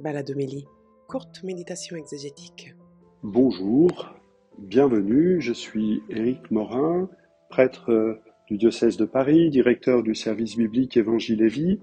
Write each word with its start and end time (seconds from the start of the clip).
Baladomélie, 0.00 0.64
courte 1.08 1.42
méditation 1.42 1.94
exégétique. 1.94 2.74
Bonjour, 3.22 4.14
bienvenue, 4.58 5.42
je 5.42 5.52
suis 5.52 6.02
Éric 6.08 6.50
Morin, 6.50 7.10
prêtre 7.50 8.18
du 8.48 8.56
diocèse 8.56 8.96
de 8.96 9.04
Paris, 9.04 9.50
directeur 9.50 10.02
du 10.02 10.14
service 10.14 10.56
biblique 10.56 10.96
Évangile 10.96 11.42
et 11.42 11.48
Vie, 11.48 11.80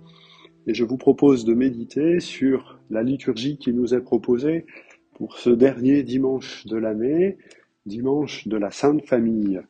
et 0.65 0.73
je 0.73 0.83
vous 0.83 0.97
propose 0.97 1.45
de 1.45 1.53
méditer 1.53 2.19
sur 2.19 2.79
la 2.89 3.03
liturgie 3.03 3.59
qui 3.59 3.71
nous 3.71 3.93
est 3.93 4.01
proposée 4.01 4.65
pour 5.13 5.37
ce 5.37 5.51
dernier 5.51 6.01
dimanche 6.01 6.65
de 6.65 6.77
l'année, 6.77 7.37
dimanche 7.85 8.47
de 8.47 8.57
la 8.57 8.71
Sainte 8.71 9.05
Famille. 9.05 9.61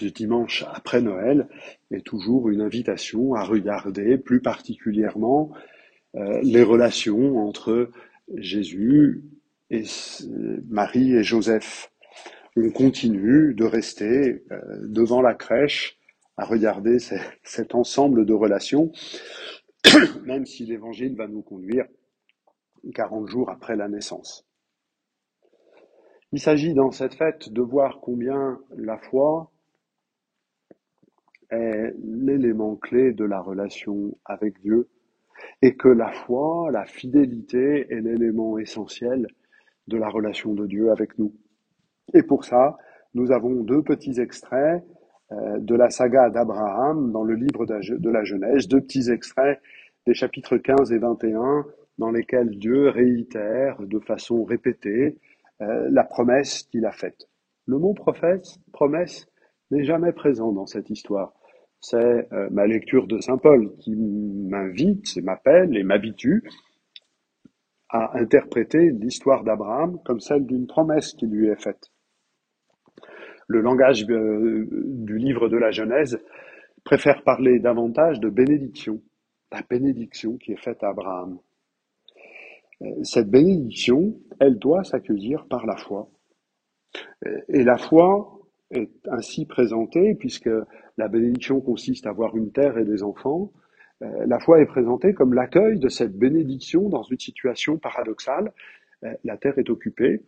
Le 0.00 0.10
dimanche 0.10 0.64
après 0.72 1.00
Noël 1.02 1.48
est 1.92 2.04
toujours 2.04 2.48
une 2.48 2.62
invitation 2.62 3.34
à 3.34 3.44
regarder 3.44 4.18
plus 4.18 4.42
particulièrement 4.42 5.52
euh, 6.16 6.40
les 6.42 6.62
relations 6.62 7.38
entre 7.38 7.90
Jésus 8.34 9.24
et 9.70 9.84
Marie 10.68 11.14
et 11.14 11.22
Joseph. 11.22 11.92
On 12.56 12.70
continue 12.70 13.54
de 13.54 13.64
rester 13.64 14.42
euh, 14.50 14.58
devant 14.88 15.20
la 15.20 15.34
crèche 15.34 15.98
à 16.36 16.44
regarder 16.44 16.98
cet 17.42 17.74
ensemble 17.74 18.24
de 18.24 18.32
relations, 18.32 18.92
même 20.24 20.46
si 20.46 20.64
l'évangile 20.64 21.16
va 21.16 21.26
nous 21.26 21.42
conduire 21.42 21.84
40 22.94 23.28
jours 23.28 23.50
après 23.50 23.76
la 23.76 23.88
naissance. 23.88 24.46
Il 26.32 26.40
s'agit 26.40 26.74
dans 26.74 26.90
cette 26.90 27.14
fête 27.14 27.52
de 27.52 27.62
voir 27.62 28.00
combien 28.00 28.60
la 28.76 28.98
foi 28.98 29.50
est 31.50 31.94
l'élément 32.02 32.76
clé 32.76 33.12
de 33.12 33.24
la 33.24 33.40
relation 33.40 34.16
avec 34.24 34.60
Dieu 34.60 34.88
et 35.62 35.76
que 35.76 35.88
la 35.88 36.10
foi, 36.10 36.70
la 36.72 36.84
fidélité 36.84 37.86
est 37.90 38.00
l'élément 38.00 38.58
essentiel 38.58 39.26
de 39.86 39.96
la 39.96 40.08
relation 40.08 40.54
de 40.54 40.66
Dieu 40.66 40.90
avec 40.90 41.18
nous. 41.18 41.34
Et 42.14 42.22
pour 42.22 42.44
ça, 42.44 42.76
nous 43.14 43.32
avons 43.32 43.62
deux 43.62 43.82
petits 43.82 44.20
extraits 44.20 44.84
euh, 45.32 45.58
de 45.58 45.74
la 45.74 45.90
saga 45.90 46.30
d'Abraham 46.30 47.12
dans 47.12 47.24
le 47.24 47.34
livre 47.34 47.66
de 47.66 48.10
la 48.10 48.24
Genèse, 48.24 48.68
deux 48.68 48.80
petits 48.80 49.10
extraits 49.10 49.60
des 50.06 50.14
chapitres 50.14 50.56
15 50.56 50.92
et 50.92 50.98
21 50.98 51.66
dans 51.98 52.10
lesquels 52.10 52.50
Dieu 52.50 52.88
réitère 52.88 53.76
de 53.80 53.98
façon 53.98 54.44
répétée 54.44 55.18
euh, 55.60 55.88
la 55.90 56.04
promesse 56.04 56.62
qu'il 56.64 56.86
a 56.86 56.92
faite. 56.92 57.28
Le 57.66 57.78
mot 57.78 57.94
promesse, 57.94 59.26
n'est 59.70 59.84
jamais 59.84 60.12
présent 60.12 60.52
dans 60.52 60.64
cette 60.64 60.88
histoire 60.88 61.34
c'est 61.80 62.32
euh, 62.32 62.48
ma 62.50 62.66
lecture 62.66 63.06
de 63.06 63.20
Saint 63.20 63.38
Paul 63.38 63.74
qui 63.78 63.94
m'invite, 63.94 65.16
m'appelle 65.22 65.76
et 65.76 65.82
m'habitue 65.82 66.42
à 67.88 68.18
interpréter 68.18 68.90
l'histoire 68.90 69.44
d'Abraham 69.44 69.98
comme 70.04 70.20
celle 70.20 70.46
d'une 70.46 70.66
promesse 70.66 71.14
qui 71.14 71.26
lui 71.26 71.48
est 71.48 71.62
faite. 71.62 71.90
Le 73.46 73.60
langage 73.60 74.04
euh, 74.10 74.68
du 74.70 75.16
livre 75.16 75.48
de 75.48 75.56
la 75.56 75.70
Genèse 75.70 76.18
préfère 76.84 77.22
parler 77.22 77.60
davantage 77.60 78.20
de 78.20 78.28
bénédiction, 78.28 79.00
la 79.52 79.62
bénédiction 79.62 80.36
qui 80.36 80.52
est 80.52 80.62
faite 80.62 80.82
à 80.82 80.88
Abraham. 80.88 81.38
Euh, 82.82 82.86
cette 83.04 83.30
bénédiction, 83.30 84.14
elle 84.40 84.58
doit 84.58 84.84
s'accueillir 84.84 85.46
par 85.48 85.64
la 85.64 85.76
foi. 85.76 86.10
Et 87.48 87.64
la 87.64 87.76
foi 87.76 88.37
est 88.70 88.90
ainsi 89.10 89.46
présentée 89.46 90.14
puisque 90.14 90.50
la 90.96 91.08
bénédiction 91.08 91.60
consiste 91.60 92.06
à 92.06 92.10
avoir 92.10 92.36
une 92.36 92.52
terre 92.52 92.78
et 92.78 92.84
des 92.84 93.02
enfants. 93.02 93.52
Euh, 94.02 94.26
la 94.26 94.38
foi 94.38 94.60
est 94.60 94.66
présentée 94.66 95.14
comme 95.14 95.34
l'accueil 95.34 95.78
de 95.78 95.88
cette 95.88 96.16
bénédiction 96.16 96.88
dans 96.88 97.02
une 97.02 97.18
situation 97.18 97.78
paradoxale. 97.78 98.52
Euh, 99.04 99.12
la 99.24 99.36
terre 99.36 99.58
est 99.58 99.70
occupée 99.70 100.22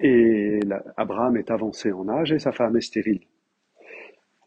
et 0.00 0.60
Abraham 0.96 1.36
est 1.36 1.50
avancé 1.50 1.92
en 1.92 2.08
âge 2.08 2.32
et 2.32 2.38
sa 2.38 2.52
femme 2.52 2.76
est 2.76 2.82
stérile. 2.82 3.22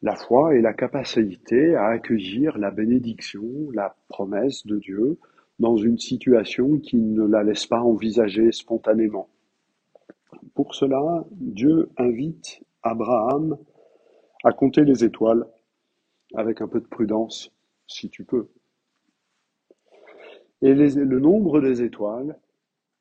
La 0.02 0.16
foi 0.16 0.56
est 0.56 0.62
la 0.62 0.74
capacité 0.74 1.76
à 1.76 1.88
accueillir 1.88 2.58
la 2.58 2.72
bénédiction, 2.72 3.44
la 3.74 3.96
promesse 4.08 4.66
de 4.66 4.80
Dieu 4.80 5.20
dans 5.60 5.78
une 5.78 6.00
situation 6.00 6.80
qui 6.80 6.98
ne 6.98 7.24
la 7.24 7.44
laisse 7.44 7.68
pas 7.68 7.82
envisager 7.82 8.52
spontanément. 8.52 9.30
Pour 10.62 10.76
cela, 10.76 11.26
Dieu 11.32 11.90
invite 11.98 12.64
Abraham 12.84 13.58
à 14.44 14.52
compter 14.52 14.84
les 14.84 15.04
étoiles 15.04 15.44
avec 16.36 16.62
un 16.62 16.68
peu 16.68 16.80
de 16.80 16.86
prudence, 16.86 17.52
si 17.88 18.12
tu 18.12 18.26
peux. 18.26 18.48
Et 20.62 20.76
le 20.76 21.20
nombre 21.20 21.62
des 21.62 21.82
étoiles 21.82 22.38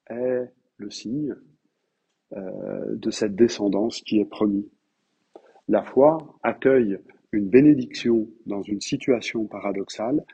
est 0.09 0.51
le 0.79 0.91
signe 0.91 1.37
euh, 2.33 2.97
de 2.97 3.11
cette 3.11 3.37
descendance 3.37 4.01
qui 4.01 4.21
est 4.21 4.31
promis. 4.31 4.67
La 5.69 5.83
foi 5.83 6.17
accueille 6.43 6.99
une 7.31 7.51
bénédiction 7.51 8.27
dans 8.47 8.63
une 8.63 8.81
situation 8.81 9.45
paradoxale, 9.45 10.25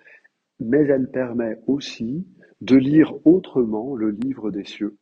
mais 0.60 0.84
elle 0.84 1.10
permet 1.10 1.58
aussi 1.66 2.24
de 2.60 2.76
lire 2.76 3.14
autrement 3.26 3.96
le 3.96 4.12
livre 4.12 4.52
des 4.52 4.64
cieux. 4.64 4.96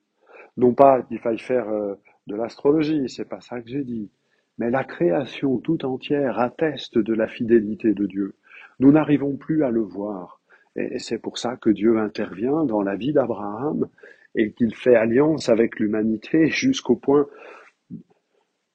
Non 0.56 0.72
pas 0.72 1.02
qu'il 1.02 1.18
faille 1.18 1.38
faire 1.38 1.68
euh, 1.68 1.96
de 2.26 2.36
l'astrologie, 2.36 3.08
c'est 3.08 3.28
pas 3.28 3.40
ça 3.40 3.60
que 3.60 3.68
j'ai 3.68 3.84
dit, 3.84 4.10
mais 4.58 4.70
la 4.70 4.84
création 4.84 5.58
tout 5.58 5.84
entière 5.84 6.38
atteste 6.38 6.98
de 6.98 7.12
la 7.12 7.26
fidélité 7.26 7.92
de 7.92 8.06
Dieu. 8.06 8.36
Nous 8.78 8.92
n'arrivons 8.92 9.36
plus 9.36 9.64
à 9.64 9.70
le 9.70 9.80
voir. 9.80 10.40
Et 10.76 10.98
c'est 10.98 11.18
pour 11.18 11.38
ça 11.38 11.56
que 11.56 11.70
Dieu 11.70 11.98
intervient 11.98 12.64
dans 12.64 12.82
la 12.82 12.96
vie 12.96 13.12
d'Abraham 13.12 13.88
et 14.34 14.52
qu'il 14.52 14.74
fait 14.74 14.96
alliance 14.96 15.48
avec 15.48 15.78
l'humanité 15.78 16.48
jusqu'au 16.48 16.96
point 16.96 17.28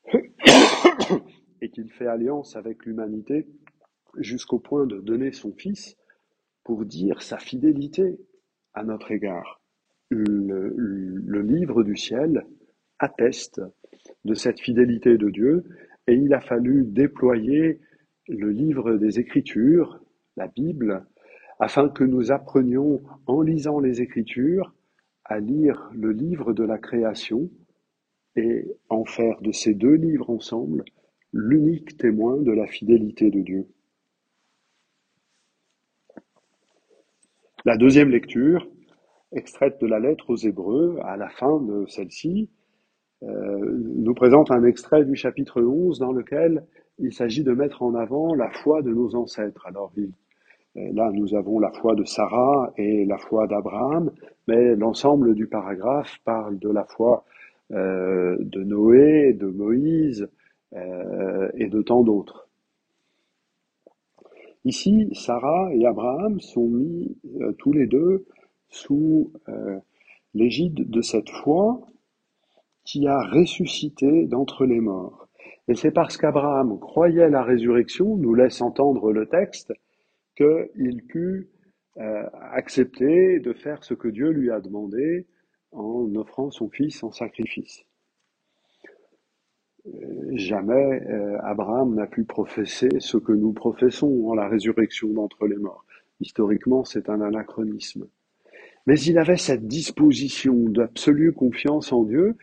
et 1.62 1.70
qu'il 1.70 1.92
fait 1.92 2.08
alliance 2.08 2.56
avec 2.56 2.86
l'humanité 2.86 3.48
jusqu'au 4.18 4.60
point 4.60 4.86
de 4.86 5.00
donner 5.00 5.34
son 5.34 5.52
fils 5.54 5.98
pour 6.64 6.86
dire 6.86 7.22
sa 7.22 7.38
fidélité 7.38 8.18
à 8.74 8.84
notre 8.84 9.12
égard. 9.12 9.62
Le, 10.10 10.74
le 10.76 11.42
livre 11.42 11.84
du 11.84 11.98
ciel 11.98 12.46
atteste 13.00 13.62
de 14.26 14.34
cette 14.34 14.60
fidélité 14.60 15.18
de 15.18 15.30
Dieu, 15.30 15.64
et 16.08 16.14
il 16.14 16.34
a 16.34 16.42
fallu 16.42 16.84
déployer 16.86 17.80
le 18.28 18.52
livre 18.52 18.98
des 18.98 19.20
Écritures, 19.20 20.00
la 20.38 20.48
Bible, 20.48 21.06
afin 21.60 21.90
que 21.90 22.04
nous 22.04 22.32
apprenions, 22.32 23.02
en 23.26 23.42
lisant 23.42 23.80
les 23.80 24.02
Écritures, 24.02 24.74
à 25.26 25.40
lire 25.40 25.90
le 25.94 26.12
livre 26.12 26.54
de 26.54 26.64
la 26.64 26.78
création 26.78 27.50
et 28.36 28.66
en 28.90 29.06
faire 29.06 29.42
de 29.42 29.52
ces 29.52 29.74
deux 29.74 29.94
livres 29.94 30.30
ensemble 30.30 30.84
l'unique 31.34 31.98
témoin 31.98 32.38
de 32.38 32.52
la 32.52 32.66
fidélité 32.66 33.30
de 33.30 33.42
Dieu. 33.42 33.68
La 37.66 37.78
deuxième 37.78 38.10
lecture, 38.10 38.68
extraite 39.32 39.80
de 39.82 39.86
la 39.86 40.00
lettre 40.00 40.30
aux 40.30 40.38
Hébreux, 40.38 40.98
à 41.04 41.18
la 41.18 41.30
fin 41.30 41.60
de 41.62 41.86
celle-ci, 41.88 42.50
nous 43.22 44.14
présente 44.14 44.50
un 44.52 44.64
extrait 44.64 45.04
du 45.04 45.16
chapitre 45.16 45.62
11 45.62 46.00
dans 46.00 46.12
lequel 46.12 46.64
il 47.00 47.14
s'agit 47.14 47.44
de 47.44 47.54
mettre 47.54 47.82
en 47.82 47.96
avant 47.96 48.36
la 48.36 48.50
foi 48.50 48.82
de 48.82 48.92
nos 48.92 49.16
ancêtres. 49.16 49.66
Alors 49.66 49.92
euh, 49.98 50.90
là, 50.94 51.12
nous 51.14 51.34
avons 51.36 51.60
la 51.60 51.72
foi 51.72 51.96
de 51.96 52.04
Sarah 52.04 52.74
et 52.78 53.06
la 53.06 53.18
foi 53.18 53.48
d'Abraham, 53.48 54.12
mais 54.48 54.76
l'ensemble 54.76 55.34
du 55.34 55.48
paragraphe 55.48 56.20
parle 56.26 56.60
de 56.60 56.70
la 56.70 56.84
foi 56.86 57.24
euh, 57.72 58.38
de 58.40 58.64
Noé, 58.64 59.34
de 59.34 59.48
Moïse 59.48 60.30
et 61.56 61.68
de 61.68 61.82
tant 61.82 62.04
d'autres. 62.04 62.48
Ici, 64.66 65.10
Sarah 65.14 65.74
et 65.74 65.84
Abraham 65.88 66.40
sont 66.40 66.68
mis 66.68 67.18
tous 67.58 67.74
les 67.74 67.88
deux 67.88 68.28
sous 68.68 69.34
l'égide 70.36 70.88
de 70.88 71.02
cette 71.02 71.32
foi 71.32 71.82
qui 72.84 73.08
a 73.08 73.22
ressuscité 73.22 74.26
d'entre 74.26 74.66
les 74.66 74.80
morts. 74.80 75.28
Et 75.68 75.76
c'est 75.76 75.92
parce 75.92 76.18
qu'Abraham 76.18 76.80
croyait 76.80 77.30
la 77.30 77.44
résurrection, 77.44 78.18
nous 78.18 78.34
laisse 78.34 78.62
entendre 78.62 79.12
le 79.12 79.28
texte, 79.28 79.72
qu'il 80.36 81.04
put 81.08 81.50
euh, 81.98 82.24
accepter 82.54 83.40
de 83.40 83.54
faire 83.54 83.84
ce 83.84 83.94
que 83.94 84.08
Dieu 84.08 84.30
lui 84.30 84.52
a 84.52 84.62
demandé 84.62 85.28
en 85.72 86.14
offrant 86.16 86.50
son 86.50 86.70
fils 86.70 87.04
en 87.04 87.12
sacrifice. 87.12 87.84
Euh, 89.86 90.32
jamais 90.34 91.02
euh, 91.10 91.38
Abraham 91.44 91.96
n'a 91.96 92.08
pu 92.08 92.24
professer 92.24 92.90
ce 93.00 93.18
que 93.18 93.32
nous 93.32 93.54
professons 93.54 94.28
en 94.28 94.34
la 94.34 94.48
résurrection 94.48 95.10
d'entre 95.10 95.48
les 95.48 95.58
morts. 95.58 95.86
Historiquement, 96.20 96.84
c'est 96.84 97.10
un 97.10 97.22
anachronisme. 97.22 98.08
Mais 98.88 99.00
il 99.02 99.18
avait 99.18 99.38
cette 99.38 99.68
disposition 99.68 100.54
d'absolue 100.70 101.34
confiance 101.34 101.92
en 101.94 102.04
Dieu 102.04 102.38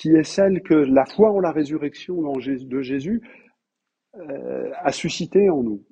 qui 0.00 0.16
est 0.16 0.24
celle 0.24 0.62
que 0.62 0.72
la 0.72 1.04
foi 1.04 1.30
en 1.30 1.40
la 1.40 1.52
résurrection 1.52 2.22
de 2.22 2.80
Jésus 2.80 3.20
euh, 4.14 4.70
a 4.78 4.92
suscité 4.92 5.50
en 5.50 5.62
nous. 5.62 5.84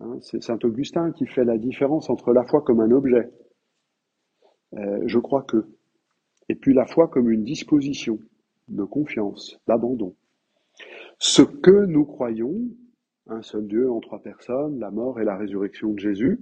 Hein, 0.00 0.16
c'est 0.22 0.42
saint 0.42 0.58
Augustin 0.64 1.12
qui 1.12 1.26
fait 1.26 1.44
la 1.44 1.58
différence 1.58 2.08
entre 2.08 2.32
la 2.32 2.42
foi 2.44 2.62
comme 2.62 2.80
un 2.80 2.90
objet 2.90 3.30
Euh, 4.76 5.02
je 5.06 5.18
crois 5.18 5.42
que. 5.42 5.68
Et 6.48 6.54
puis 6.54 6.72
la 6.72 6.86
foi 6.86 7.08
comme 7.08 7.30
une 7.30 7.44
disposition 7.44 8.18
de 8.68 8.84
confiance, 8.84 9.60
d'abandon. 9.66 10.16
Ce 11.18 11.42
que 11.42 11.84
nous 11.84 12.06
croyons, 12.06 12.56
un 13.26 13.42
seul 13.42 13.68
Dieu 13.68 13.90
en 13.90 14.00
trois 14.00 14.22
personnes, 14.22 14.78
la 14.78 14.90
mort 14.90 15.20
et 15.20 15.24
la 15.24 15.36
résurrection 15.36 15.92
de 15.92 15.98
Jésus, 15.98 16.40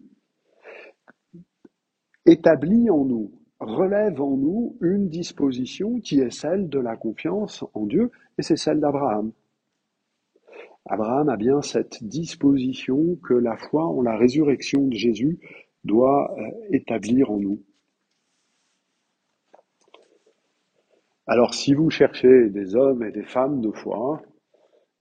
établit 2.27 2.91
en 2.91 3.05
nous, 3.05 3.33
relève 3.65 4.21
en 4.21 4.37
nous 4.37 4.77
une 4.81 5.09
disposition 5.09 6.01
qui 6.01 6.21
est 6.21 6.31
celle 6.31 6.69
de 6.69 6.79
la 6.79 6.97
confiance 6.97 7.65
en 7.75 7.87
Dieu, 7.87 8.11
et 8.39 8.43
c'est 8.43 8.57
celle 8.57 8.81
d'Abraham. 8.81 9.33
Abraham 10.87 11.29
a 11.29 11.37
bien 11.37 11.63
cette 11.63 12.03
disposition 12.03 13.17
que 13.23 13.35
la 13.35 13.57
foi 13.57 13.85
en 13.87 14.03
la 14.03 14.17
résurrection 14.17 14.87
de 14.89 14.95
Jésus 14.95 15.39
doit 15.85 16.35
euh, 16.39 16.51
établir 16.73 17.31
en 17.31 17.39
nous. 17.39 17.63
Alors 21.27 21.55
si 21.55 21.73
vous 21.73 21.89
cherchez 21.89 22.51
des 22.51 22.75
hommes 22.75 23.05
et 23.05 23.13
des 23.13 23.23
femmes 23.23 23.61
de 23.61 23.71
foi, 23.71 24.23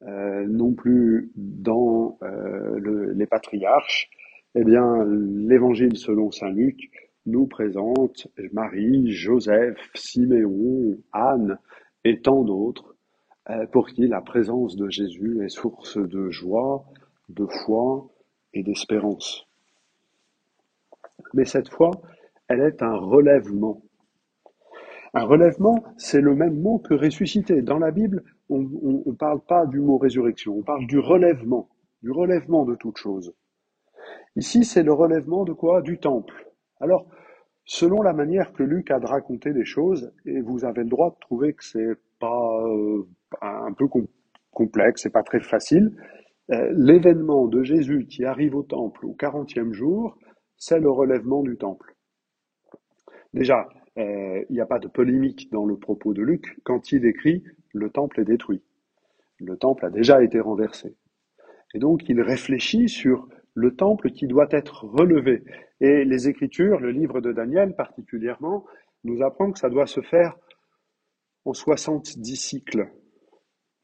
euh, 0.03 0.45
non 0.47 0.73
plus 0.73 1.31
dans 1.35 2.19
euh, 2.21 3.13
les 3.15 3.25
patriarches, 3.25 4.09
eh 4.53 4.63
bien 4.63 5.03
l'évangile 5.05 5.97
selon 5.97 6.29
saint 6.31 6.51
Luc 6.51 7.10
nous 7.25 7.47
présente 7.47 8.27
Marie, 8.51 9.11
Joseph, 9.11 9.77
Siméon, 9.93 10.97
Anne 11.11 11.57
et 12.03 12.21
tant 12.21 12.43
d'autres 12.43 12.95
euh, 13.49 13.65
pour 13.67 13.87
qui 13.87 14.07
la 14.07 14.21
présence 14.21 14.75
de 14.75 14.89
Jésus 14.89 15.43
est 15.43 15.49
source 15.49 15.97
de 15.97 16.29
joie, 16.29 16.85
de 17.29 17.45
foi 17.45 18.09
et 18.53 18.63
d'espérance. 18.63 19.47
Mais 21.33 21.45
cette 21.45 21.69
foi, 21.69 21.91
elle 22.47 22.61
est 22.61 22.81
un 22.81 22.95
relèvement. 22.95 23.81
Un 25.13 25.25
relèvement, 25.25 25.83
c'est 25.97 26.21
le 26.21 26.35
même 26.35 26.59
mot 26.59 26.79
que 26.79 26.93
ressusciter. 26.93 27.61
Dans 27.61 27.79
la 27.79 27.91
Bible, 27.91 28.23
on 28.49 28.59
ne 28.59 29.11
parle 29.13 29.41
pas 29.41 29.65
du 29.65 29.79
mot 29.79 29.97
résurrection, 29.97 30.57
on 30.57 30.63
parle 30.63 30.87
du 30.87 30.99
relèvement, 30.99 31.69
du 32.01 32.11
relèvement 32.11 32.65
de 32.65 32.75
toute 32.75 32.97
chose. 32.97 33.33
Ici, 34.35 34.63
c'est 34.63 34.83
le 34.83 34.93
relèvement 34.93 35.43
de 35.43 35.53
quoi? 35.53 35.81
Du 35.81 35.99
temple. 35.99 36.50
Alors, 36.81 37.05
selon 37.63 38.01
la 38.01 38.13
manière 38.13 38.53
que 38.53 38.63
Luc 38.63 38.91
a 38.91 38.99
de 38.99 39.05
raconter 39.05 39.53
les 39.53 39.65
choses, 39.65 40.11
et 40.25 40.41
vous 40.41 40.65
avez 40.65 40.83
le 40.83 40.89
droit 40.89 41.11
de 41.11 41.19
trouver 41.19 41.53
que 41.53 41.63
c'est 41.63 41.95
pas 42.19 42.63
euh, 42.65 43.07
un 43.41 43.71
peu 43.73 43.87
complexe, 44.51 45.03
c'est 45.03 45.11
pas 45.11 45.23
très 45.23 45.39
facile, 45.39 45.95
euh, 46.51 46.73
l'événement 46.75 47.47
de 47.47 47.63
Jésus 47.63 48.07
qui 48.07 48.25
arrive 48.25 48.55
au 48.55 48.63
temple 48.63 49.05
au 49.05 49.13
40e 49.13 49.71
jour, 49.71 50.17
c'est 50.57 50.79
le 50.79 50.89
relèvement 50.89 51.43
du 51.43 51.55
temple. 51.55 51.95
Déjà, 53.33 53.67
euh, 53.97 54.43
il 54.49 54.53
n'y 54.53 54.61
a 54.61 54.65
pas 54.65 54.79
de 54.79 54.87
polémique 54.87 55.51
dans 55.51 55.65
le 55.65 55.77
propos 55.77 56.13
de 56.13 56.21
Luc 56.21 56.59
quand 56.63 56.91
il 56.91 57.05
écrit 57.05 57.43
le 57.73 57.89
temple 57.89 58.19
est 58.21 58.25
détruit. 58.25 58.63
Le 59.39 59.55
temple 59.55 59.85
a 59.85 59.89
déjà 59.89 60.23
été 60.23 60.39
renversé. 60.39 60.95
Et 61.73 61.79
donc 61.79 62.09
il 62.09 62.21
réfléchit 62.21 62.89
sur 62.89 63.27
le 63.61 63.75
temple 63.75 64.09
qui 64.11 64.27
doit 64.27 64.47
être 64.51 64.85
relevé. 64.85 65.43
Et 65.79 66.03
les 66.03 66.27
Écritures, 66.27 66.79
le 66.79 66.91
livre 66.91 67.21
de 67.21 67.31
Daniel 67.31 67.75
particulièrement, 67.75 68.65
nous 69.03 69.23
apprend 69.23 69.51
que 69.51 69.59
ça 69.59 69.69
doit 69.69 69.87
se 69.87 70.01
faire 70.01 70.35
en 71.45 71.53
70 71.53 72.35
cycles. 72.35 72.89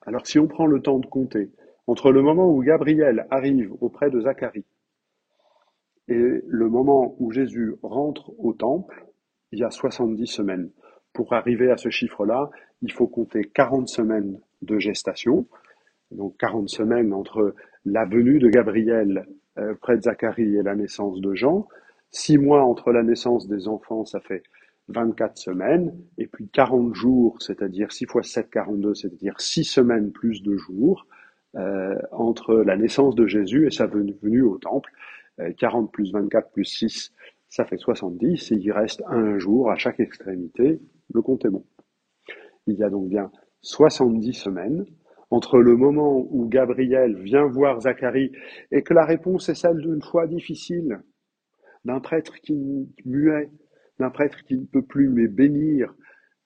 Alors 0.05 0.25
si 0.25 0.39
on 0.39 0.47
prend 0.47 0.65
le 0.65 0.81
temps 0.81 0.99
de 0.99 1.05
compter, 1.05 1.51
entre 1.85 2.11
le 2.11 2.21
moment 2.21 2.49
où 2.49 2.61
Gabriel 2.61 3.27
arrive 3.29 3.71
auprès 3.79 4.09
de 4.09 4.19
Zacharie 4.19 4.65
et 6.07 6.41
le 6.45 6.69
moment 6.69 7.15
où 7.19 7.31
Jésus 7.31 7.75
rentre 7.83 8.31
au 8.37 8.53
temple, 8.53 9.05
il 9.51 9.59
y 9.59 9.63
a 9.63 9.69
70 9.69 10.25
semaines. 10.27 10.71
Pour 11.13 11.33
arriver 11.33 11.71
à 11.71 11.77
ce 11.77 11.89
chiffre-là, 11.89 12.49
il 12.81 12.91
faut 12.91 13.07
compter 13.07 13.41
40 13.43 13.87
semaines 13.87 14.39
de 14.61 14.79
gestation, 14.79 15.47
donc 16.11 16.37
40 16.37 16.69
semaines 16.69 17.13
entre 17.13 17.53
la 17.85 18.05
venue 18.05 18.39
de 18.39 18.49
Gabriel 18.49 19.25
euh, 19.57 19.73
près 19.75 19.97
de 19.97 20.03
Zacharie 20.03 20.55
et 20.55 20.63
la 20.63 20.75
naissance 20.75 21.19
de 21.19 21.33
Jean. 21.33 21.67
Six 22.11 22.37
mois 22.37 22.63
entre 22.63 22.91
la 22.91 23.03
naissance 23.03 23.47
des 23.47 23.67
enfants, 23.67 24.05
ça 24.05 24.19
fait 24.19 24.43
24 24.89 25.37
semaines, 25.37 25.93
et 26.17 26.27
puis 26.27 26.47
40 26.49 26.95
jours, 26.95 27.41
c'est-à-dire 27.41 27.91
6 27.91 28.05
fois 28.05 28.23
7, 28.23 28.49
42, 28.49 28.93
c'est-à-dire 28.95 29.39
6 29.39 29.65
semaines 29.65 30.11
plus 30.11 30.41
de 30.41 30.55
jours, 30.55 31.05
euh, 31.55 31.95
entre 32.11 32.55
la 32.55 32.77
naissance 32.77 33.15
de 33.15 33.27
Jésus 33.27 33.67
et 33.67 33.71
sa 33.71 33.87
venue 33.87 34.41
au 34.43 34.57
temple. 34.57 34.91
40 35.57 35.85
euh, 35.85 35.91
plus 35.91 36.11
24 36.11 36.51
plus 36.51 36.65
6, 36.65 37.13
ça 37.49 37.65
fait 37.65 37.77
70, 37.77 38.51
et 38.51 38.55
il 38.55 38.71
reste 38.71 39.03
un 39.07 39.37
jour 39.37 39.69
à 39.71 39.75
chaque 39.75 39.99
extrémité, 39.99 40.79
le 41.13 41.21
compte 41.21 41.45
est 41.45 41.49
bon. 41.49 41.65
Il 42.65 42.75
y 42.75 42.83
a 42.83 42.89
donc 42.89 43.07
bien 43.07 43.31
70 43.61 44.33
semaines 44.33 44.85
entre 45.29 45.59
le 45.59 45.75
moment 45.75 46.25
où 46.29 46.47
Gabriel 46.47 47.17
vient 47.21 47.45
voir 47.45 47.81
Zacharie 47.81 48.31
et 48.71 48.81
que 48.81 48.93
la 48.93 49.05
réponse 49.05 49.49
est 49.49 49.55
celle 49.55 49.77
d'une 49.77 50.01
foi 50.01 50.27
difficile, 50.27 51.01
d'un 51.85 51.99
prêtre 51.99 52.35
qui 52.41 52.89
muet, 53.05 53.49
d'un 53.99 54.09
prêtre 54.09 54.43
qui 54.43 54.57
ne 54.57 54.65
peut 54.65 54.81
plus 54.81 55.09
mais 55.09 55.27
bénir, 55.27 55.93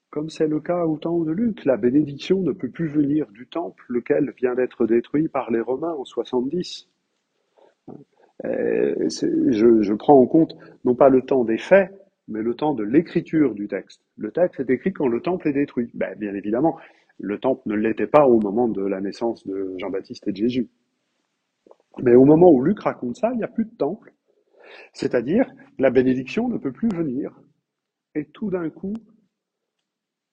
comme 0.10 0.30
c'est 0.30 0.48
le 0.48 0.60
cas 0.60 0.86
au 0.86 0.98
temps 0.98 1.20
de 1.20 1.32
Luc. 1.32 1.66
La 1.66 1.78
bénédiction 1.78 2.42
ne 2.42 2.52
peut 2.52 2.70
plus 2.70 2.88
venir 2.88 3.28
du 3.32 3.48
temple, 3.48 3.84
lequel 3.90 4.34
vient 4.38 4.56
d'être 4.56 4.86
détruit 4.86 5.30
par 5.30 5.52
les 5.52 5.62
Romains 5.62 5.94
en 5.94 6.04
70. 6.04 6.90
Euh, 8.44 8.96
je, 9.08 9.94
prends 9.94 10.20
en 10.20 10.26
compte 10.26 10.56
non 10.84 10.96
pas 10.96 11.10
le 11.10 11.22
temps 11.22 11.44
des 11.44 11.58
faits, 11.58 11.92
mais 12.28 12.42
le 12.42 12.56
temps 12.56 12.74
de 12.74 12.84
l'écriture 12.84 13.54
du 13.54 13.68
texte. 13.68 14.02
Le 14.18 14.32
texte 14.32 14.60
est 14.60 14.70
écrit 14.70 14.94
quand 14.94 15.08
le 15.08 15.22
temple 15.22 15.48
est 15.48 15.54
détruit. 15.54 15.92
Ben, 15.94 16.18
bien 16.18 16.34
évidemment, 16.34 16.78
le 17.22 17.40
temple 17.40 17.62
ne 17.68 17.76
l'était 17.76 18.08
pas 18.08 18.26
au 18.26 18.40
moment 18.40 18.68
de 18.68 18.82
la 18.82 19.00
naissance 19.00 19.46
de 19.46 19.76
Jean-Baptiste 19.78 20.28
et 20.28 20.32
de 20.32 20.38
Jésus. 20.38 20.70
Mais 22.02 22.16
au 22.16 22.26
moment 22.26 22.52
où 22.52 22.62
Luc 22.62 22.80
raconte 22.80 23.18
ça, 23.18 23.30
il 23.34 23.38
n'y 23.38 23.44
a 23.44 23.48
plus 23.48 23.66
de 23.66 23.76
temple. 23.76 24.14
C'est-à-dire, 24.94 25.46
la 25.78 25.92
bénédiction 25.92 26.48
ne 26.48 26.58
peut 26.58 26.72
plus 26.72 26.90
venir. 26.90 27.40
Et 28.16 28.26
tout 28.26 28.50
d'un 28.50 28.70
coup, 28.70 28.94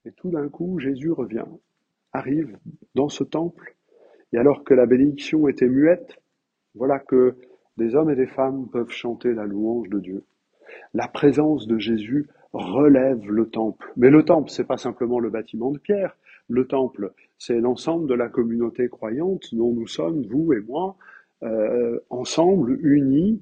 et 0.05 0.13
tout 0.13 0.31
d'un 0.31 0.49
coup, 0.49 0.79
Jésus 0.79 1.13
revient, 1.13 1.45
arrive 2.13 2.57
dans 2.95 3.09
ce 3.09 3.25
temple. 3.25 3.77
Et 4.33 4.39
alors 4.39 4.65
que 4.65 4.75
la 4.75 4.87
bénédiction 4.87 5.49
était 5.49 5.69
muette, 5.69 6.19
voilà 6.75 6.99
que 6.99 7.37
des 7.77 7.95
hommes 7.95 8.11
et 8.11 8.17
des 8.17 8.27
femmes 8.27 8.69
peuvent 8.71 8.91
chanter 8.91 9.33
la 9.33 9.45
louange 9.45 9.89
de 9.89 10.01
Dieu. 10.01 10.25
La 10.95 11.09
présence 11.09 11.67
de 11.67 11.79
Jésus 11.79 12.29
relève 12.53 13.31
le 13.31 13.49
temple. 13.49 13.93
Mais 13.97 14.11
le 14.11 14.25
temple, 14.25 14.51
c'est 14.51 14.67
pas 14.67 14.79
simplement 14.79 15.21
le 15.21 15.31
bâtiment 15.31 15.71
de 15.71 15.79
pierre. 15.79 16.17
Le 16.49 16.67
temple, 16.67 17.13
c'est 17.39 17.61
l'ensemble 17.61 18.09
de 18.09 18.15
la 18.15 18.29
communauté 18.29 18.89
croyante 18.89 19.55
dont 19.55 19.73
nous 19.73 19.87
sommes, 19.87 20.27
vous 20.27 20.53
et 20.53 20.61
moi, 20.61 20.97
euh, 21.43 22.01
ensemble, 22.11 22.79
unis, 22.83 23.41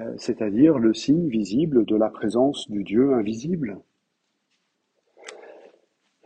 euh, 0.00 0.12
c'est-à-dire 0.16 0.78
le 0.78 0.92
signe 0.92 1.28
visible 1.28 1.84
de 1.84 1.96
la 1.96 2.10
présence 2.10 2.70
du 2.70 2.82
Dieu 2.82 3.14
invisible. 3.14 3.78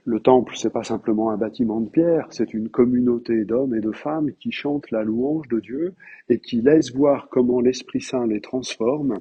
Le 0.05 0.21
temple, 0.21 0.55
c'est 0.57 0.73
pas 0.73 0.85
simplement 0.85 1.31
un 1.31 1.37
bâtiment 1.37 1.81
de 1.81 1.91
pierre, 1.91 2.29
c'est 2.31 2.55
une 2.55 2.69
communauté 2.69 3.45
d'hommes 3.45 3.75
et 3.75 3.81
de 3.81 3.91
femmes 3.91 4.33
qui 4.35 4.53
chantent 4.53 4.91
la 4.93 5.03
louange 5.03 5.49
de 5.49 5.59
Dieu 5.59 5.95
et 6.29 6.39
qui 6.39 6.63
laissent 6.63 6.95
voir 6.95 7.29
comment 7.29 7.61
l'Esprit 7.61 8.01
Saint 8.01 8.27
les 8.27 8.41
transforme 8.41 9.19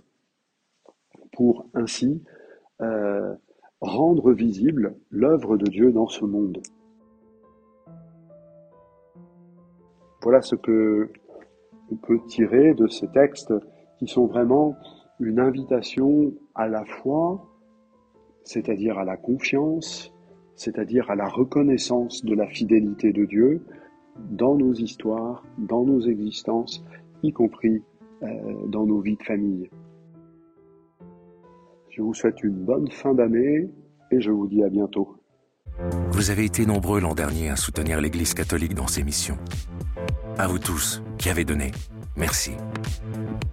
pour 1.34 1.68
ainsi 1.74 2.24
euh, 2.82 3.34
rendre 3.82 4.32
visible 4.32 4.96
l'œuvre 5.10 5.58
de 5.58 5.66
Dieu 5.66 5.92
dans 5.92 6.08
ce 6.08 6.24
monde. 6.24 6.62
Voilà 10.26 10.42
ce 10.42 10.56
que 10.56 11.12
on 11.92 11.96
peut 11.98 12.20
tirer 12.26 12.74
de 12.74 12.88
ces 12.88 13.08
textes 13.10 13.54
qui 14.00 14.08
sont 14.08 14.26
vraiment 14.26 14.76
une 15.20 15.40
invitation 15.40 16.34
à 16.56 16.68
la 16.68 16.84
foi, 16.84 17.48
c'est-à-dire 18.44 18.98
à 18.98 19.06
la 19.06 19.18
confiance, 19.18 20.12
c'est-à-dire 20.56 21.12
à 21.12 21.16
la 21.16 21.28
reconnaissance 21.28 22.26
de 22.26 22.34
la 22.34 22.48
fidélité 22.48 23.14
de 23.14 23.24
Dieu 23.26 23.64
dans 24.32 24.56
nos 24.56 24.74
histoires, 24.74 25.46
dans 25.60 25.86
nos 25.86 26.02
existences, 26.02 26.84
y 27.22 27.32
compris 27.32 27.84
euh, 28.24 28.28
dans 28.66 28.88
nos 28.88 29.02
vies 29.02 29.18
de 29.18 29.24
famille. 29.24 29.70
Je 31.92 32.02
vous 32.02 32.16
souhaite 32.16 32.44
une 32.44 32.66
bonne 32.66 32.90
fin 32.90 33.14
d'année 33.14 33.70
et 34.10 34.22
je 34.22 34.32
vous 34.32 34.48
dis 34.48 34.64
à 34.64 34.70
bientôt. 34.70 35.18
Vous 36.12 36.30
avez 36.30 36.46
été 36.46 36.66
nombreux 36.66 37.02
l'an 37.02 37.14
dernier 37.14 37.50
à 37.50 37.56
soutenir 37.56 38.02
l'Église 38.02 38.34
catholique 38.34 38.74
dans 38.74 38.88
ses 38.88 39.04
missions. 39.04 39.38
À 40.38 40.48
vous 40.48 40.60
tous 40.60 41.02
qui 41.18 41.30
avez 41.30 41.46
donné, 41.46 41.72
merci. 42.16 42.52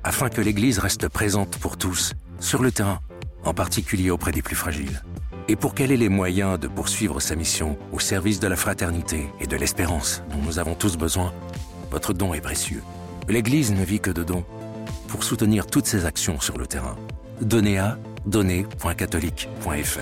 Afin 0.04 0.28
que 0.28 0.40
l'Église 0.40 0.78
reste 0.78 1.08
présente 1.08 1.58
pour 1.58 1.76
tous, 1.76 2.14
sur 2.40 2.62
le 2.62 2.72
terrain, 2.72 3.00
en 3.44 3.54
particulier 3.54 4.10
auprès 4.10 4.32
des 4.32 4.42
plus 4.42 4.56
fragiles, 4.56 5.02
et 5.48 5.56
pour 5.56 5.74
qu'elle 5.74 5.92
ait 5.92 5.96
les 5.96 6.08
moyens 6.08 6.58
de 6.58 6.68
poursuivre 6.68 7.20
sa 7.20 7.34
mission 7.34 7.76
au 7.92 7.98
service 7.98 8.40
de 8.40 8.46
la 8.46 8.56
fraternité 8.56 9.26
et 9.40 9.46
de 9.46 9.56
l'espérance 9.56 10.22
dont 10.30 10.42
nous 10.42 10.58
avons 10.58 10.74
tous 10.74 10.96
besoin, 10.96 11.32
votre 11.90 12.12
don 12.12 12.34
est 12.34 12.40
précieux. 12.40 12.82
L'Église 13.28 13.72
ne 13.72 13.84
vit 13.84 14.00
que 14.00 14.10
de 14.10 14.24
dons. 14.24 14.44
Pour 15.08 15.24
soutenir 15.24 15.66
toutes 15.66 15.86
ses 15.86 16.06
actions 16.06 16.40
sur 16.40 16.58
le 16.58 16.66
terrain, 16.66 16.96
donnez 17.40 17.78
à 17.78 17.98
donner.catholique.fr. 18.26 19.98